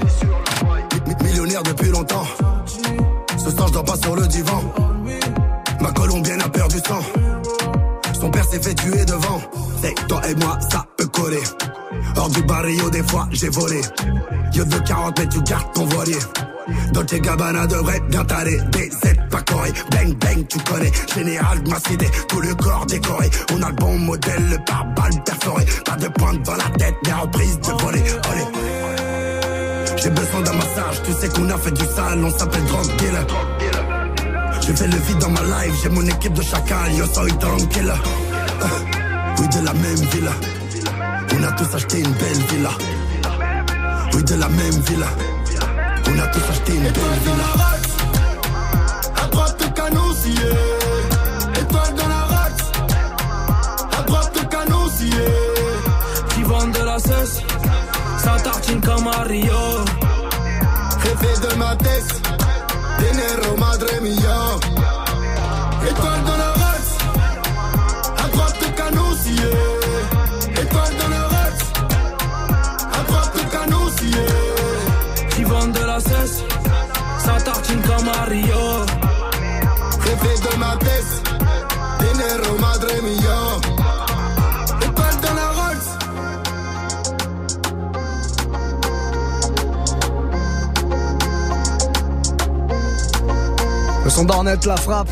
[1.22, 2.26] Mi- Millionnaire depuis longtemps.
[3.38, 4.62] Ce soir, je dors pas sur le divan.
[5.82, 7.00] Ma colombienne a perdu sang.
[8.20, 9.42] Son père s'est fait tuer devant.
[9.82, 11.42] C'est toi et moi, ça peut coller.
[12.18, 13.82] Hors du barrio, des fois, j'ai volé.
[14.54, 16.18] Yo de 40 mais tu gardes ton voilier.
[16.94, 18.58] Dolce Gabbana devrait bien t'aller.
[18.72, 19.72] DZ pas coré.
[19.92, 20.92] Bang bang, tu connais.
[21.16, 23.30] Général ma cité, tout le corps décoré.
[23.54, 25.66] On a le bon modèle, le pare-balles perforé.
[25.86, 28.00] Pas de pointe dans la tête, des reprises de voler.
[28.02, 28.79] Olé.
[30.02, 33.26] J'ai besoin d'un massage, tu sais qu'on a fait du sale, on s'appelle drug dealer.
[34.62, 37.92] J'ai fait le vide dans ma life, j'ai mon équipe de chacal, yo soy tranquille.
[37.92, 38.66] Euh,
[39.40, 40.32] Oui, de la même villa.
[41.34, 42.70] On a tous acheté une belle villa.
[44.14, 45.08] Oui, de la même villa.
[46.08, 47.50] On a tous acheté une belle villa.
[49.24, 50.50] À droite canon scié.
[51.62, 52.72] Étoile dans la race.
[53.98, 55.26] À droite de canon scié.
[56.34, 57.42] Qui vendent de la cesse,
[58.38, 59.62] ça tartine comme Mario.
[61.04, 62.14] Jefe de ma tête.
[63.00, 64.40] Dinero madre mia.
[65.90, 66.94] Étoile dans la race.
[68.24, 69.52] À droite de canon scié.
[70.64, 71.66] Étoile dans la race.
[72.98, 74.26] À droite de canon scié.
[75.32, 76.44] Qui vendent de la cesse,
[77.26, 78.86] ça tartine comme Mario.
[80.04, 81.14] Jefe de ma tête.
[82.00, 83.69] Dinero madre mia.
[94.20, 95.08] Son d'Ornette, la frappe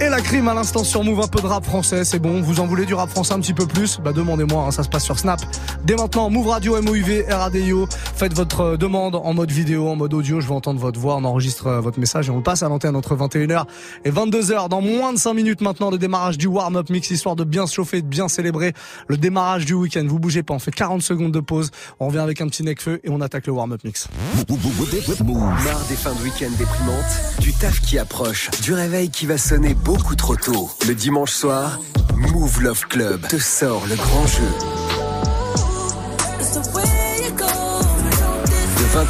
[0.00, 2.42] et la crime à l'instant sur Move, un peu de rap français, c'est bon.
[2.42, 4.00] Vous en voulez du rap français un petit peu plus?
[4.02, 5.40] Bah demandez-moi, hein, ça se passe sur Snap.
[5.84, 7.88] Dès maintenant, Move Radio, MOUV, RADIO.
[7.90, 10.40] Faites votre euh, demande en mode vidéo, en mode audio.
[10.40, 12.94] Je veux entendre votre voix, on enregistre euh, votre message et on passe à l'antenne
[12.94, 13.64] entre 21h
[14.04, 14.68] et 22h.
[14.68, 17.74] Dans moins de 5 minutes maintenant, le démarrage du warm-up mix, histoire de bien se
[17.74, 18.74] chauffer, de bien célébrer
[19.08, 20.04] le démarrage du week-end.
[20.06, 21.72] Vous bougez pas, on fait 40 secondes de pause.
[21.98, 24.06] On revient avec un petit neck-feu et on attaque le warm-up mix.
[25.64, 29.74] Marre des fins de week-end déprimantes, du taf qui approche, du réveil qui va sonner
[29.74, 30.70] beaucoup trop tôt.
[30.86, 31.80] Le dimanche soir,
[32.14, 34.91] Move Love Club te sort le grand jeu.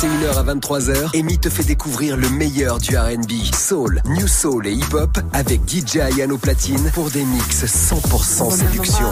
[0.02, 4.72] 21h à 23h, Amy te fait découvrir le meilleur du R&B, soul, new soul et
[4.72, 9.06] hip-hop avec DJ Ayano Platine pour des mix 100% séduction.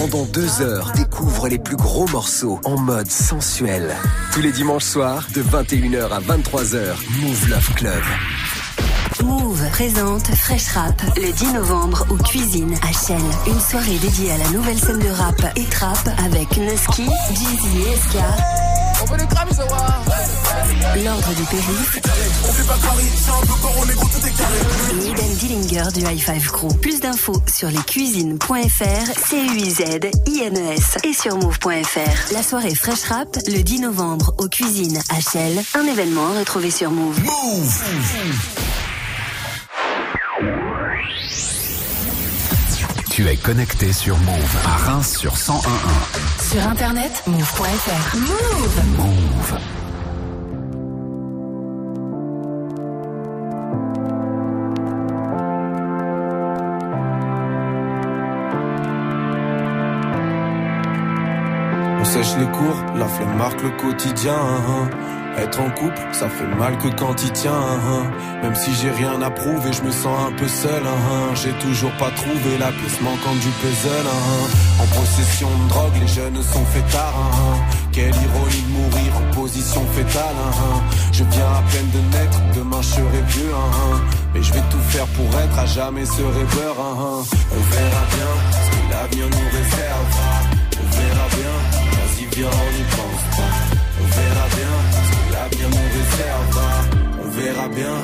[0.00, 3.94] Pendant deux heures, découvre les plus gros morceaux en mode sensuel.
[4.32, 8.02] Tous les dimanches soirs, de 21h à 23h, Move Love Club.
[9.22, 12.88] Move présente Fresh Rap le 10 novembre aux Cuisines à.
[13.46, 17.96] Une soirée dédiée à la nouvelle scène de rap et trap avec Nusky, Jeezy et
[17.96, 18.83] SK.
[21.04, 22.00] L'ordre du périph.
[24.90, 26.72] Et Eden Dillinger du High Five Crew.
[26.80, 32.32] Plus d'infos sur lescuisines.fr, C-U-I-Z-I-N-E-S et sur move.fr.
[32.32, 35.00] La soirée Fresh Rap le 10 novembre aux Cuisines
[35.32, 35.62] Chelles.
[35.74, 37.20] Un événement retrouvé sur Move.
[43.14, 45.64] Tu es connecté sur Move à Reims sur 1011.
[46.50, 48.16] Sur internet, move.fr.
[48.16, 49.58] Move Move.
[62.04, 64.34] sèche les cours, la flemme marque le quotidien.
[65.36, 67.60] Être en couple, ça fait mal que quand il tient.
[68.42, 70.82] Même si j'ai rien à prouver, je me sens un peu seul.
[71.34, 74.08] J'ai toujours pas trouvé la pièce manquante du puzzle.
[74.80, 77.32] En possession de drogue, les jeunes sont fêtards.
[77.92, 80.40] Quelle ironie de mourir en position fétale.
[81.12, 83.54] Je viens à peine de naître, demain je serai vieux.
[84.34, 86.76] Mais je vais tout faire pour être à jamais ce rêveur.
[86.78, 90.34] On verra bien ce que l'avenir nous réservera.
[90.80, 91.54] On verra bien,
[91.92, 93.24] vas-y viens, on y pense.
[94.00, 95.03] On verra bien
[95.52, 96.70] nous réservera.
[97.22, 97.96] On verra bien,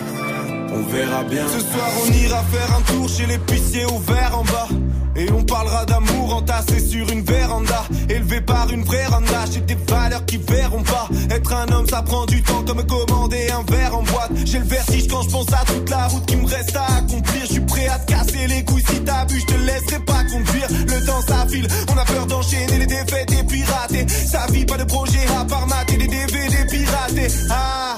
[0.72, 1.47] on verra bien.
[1.49, 4.68] Ce soir on ira faire un tour chez l'épicier ouvert en bas.
[5.16, 9.76] Et on parlera d'amour entassé sur une véranda Élevé par une vraie randa J'ai des
[9.88, 13.99] valeurs qui verront pas Être un homme ça prend du temps comme commander un verre
[13.99, 16.76] en boîte J'ai le vertige quand je pense à toute la route qui me reste
[16.76, 17.45] à accomplir
[17.89, 21.22] à te casser les couilles si t'as bu Je te laisserai pas conduire Le temps
[21.22, 25.45] s'affile On a peur d'enchaîner les défaites et pirater Sa vie pas de projet à
[25.45, 27.97] part mater des DVD piratés Ah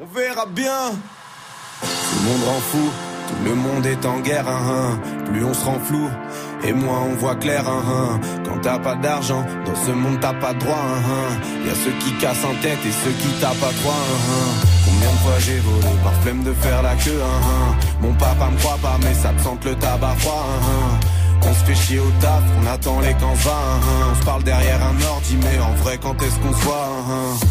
[0.00, 0.90] On verra bien
[1.80, 2.90] Tout le monde rend fou
[3.28, 5.22] tout le monde est en guerre, hein, hein.
[5.24, 6.08] plus on se rend flou,
[6.62, 7.66] et moins on voit clair.
[7.66, 10.84] Hein, Quand t'as pas d'argent, dans ce monde t'as pas droit.
[11.64, 13.94] Y a ceux qui cassent en tête et ceux qui tapent à trois.
[15.04, 17.20] Combien de fois j'ai volé par flemme de faire la queue
[18.00, 20.46] Mon papa me croit pas, mais ça te sente le tabac froid.
[21.42, 23.60] On se fait chier au taf, on attend les camps va.
[24.10, 26.88] On se parle derrière un ordi, mais en vrai, quand est-ce qu'on se voit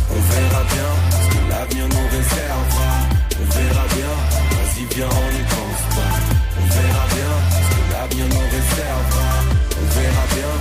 [0.10, 2.94] On verra bien ce que l'avenir nous réservera.
[3.40, 4.14] On verra bien,
[4.58, 6.14] vas-y viens, on y pense pas.
[6.60, 9.30] On verra bien ce que l'avenir nous réservera.
[9.78, 10.52] On verra bien,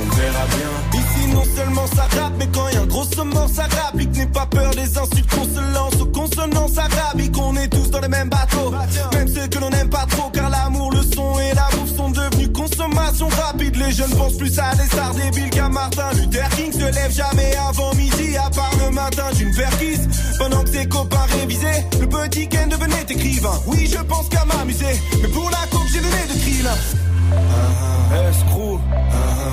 [0.00, 1.03] on verra bien.
[1.34, 4.16] Non seulement ça rappe, mais quand y a un gros saumon ça rapique.
[4.16, 7.36] N'aie pas peur des insultes qu'on se lance aux consonances arabiques.
[7.36, 8.72] On est tous dans les mêmes bateaux,
[9.12, 12.10] même ceux que l'on n'aime pas trop, car l'amour, le son et la bouffe sont
[12.10, 13.74] devenus consommation rapide.
[13.76, 16.72] Les jeunes pensent plus à des stars débiles qu'à Martin Luther King.
[16.72, 20.08] Se lève jamais avant midi, à part le matin d'une perquise.
[20.38, 23.60] Pendant que ses copains révisaient, le petit Ken devenait écrivain.
[23.66, 26.68] Oui, je pense qu'à m'amuser, mais pour la coupe, j'ai donné de krill.
[28.30, 28.80] Escrew,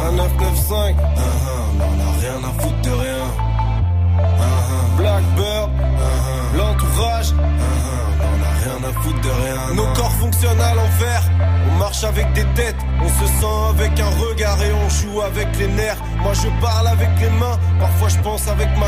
[0.07, 3.25] un 995, on a rien à foutre de rien.
[4.97, 5.69] Blackbird,
[6.57, 9.75] l'entourage, on a rien à foutre de rien.
[9.75, 11.23] Nos corps fonctionnent à l'envers.
[11.69, 15.47] On marche avec des têtes, on se sent avec un regard et on joue avec
[15.57, 16.01] les nerfs.
[16.21, 18.87] Moi je parle avec les mains, parfois je pense avec ma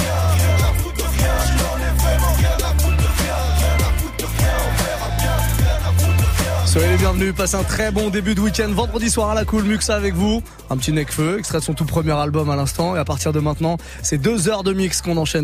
[6.71, 8.69] Soyez les bienvenus, passez un très bon début de week-end.
[8.69, 10.41] Vendredi soir à la cool, Muxa avec vous.
[10.69, 12.95] Un petit Necfeu, extrait son tout premier album à l'instant.
[12.95, 15.39] Et à partir de maintenant, c'est deux heures de mix qu'on enchaîne.